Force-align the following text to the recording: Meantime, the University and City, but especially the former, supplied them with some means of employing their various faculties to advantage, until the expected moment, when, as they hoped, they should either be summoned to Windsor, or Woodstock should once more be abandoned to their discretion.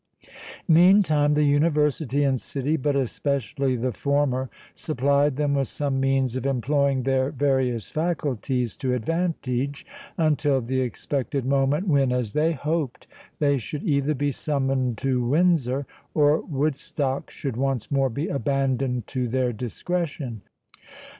Meantime, 0.67 1.35
the 1.35 1.43
University 1.43 2.23
and 2.23 2.41
City, 2.41 2.75
but 2.75 2.95
especially 2.95 3.75
the 3.75 3.91
former, 3.91 4.49
supplied 4.73 5.35
them 5.35 5.53
with 5.53 5.67
some 5.67 5.99
means 5.99 6.35
of 6.35 6.43
employing 6.43 7.03
their 7.03 7.29
various 7.31 7.87
faculties 7.91 8.75
to 8.75 8.95
advantage, 8.95 9.85
until 10.17 10.59
the 10.59 10.81
expected 10.81 11.45
moment, 11.45 11.87
when, 11.87 12.11
as 12.11 12.33
they 12.33 12.51
hoped, 12.51 13.05
they 13.37 13.59
should 13.59 13.83
either 13.83 14.15
be 14.15 14.31
summoned 14.31 14.97
to 14.97 15.23
Windsor, 15.23 15.85
or 16.15 16.41
Woodstock 16.41 17.29
should 17.29 17.55
once 17.55 17.91
more 17.91 18.09
be 18.09 18.27
abandoned 18.27 19.05
to 19.05 19.27
their 19.27 19.53
discretion. 19.53 20.41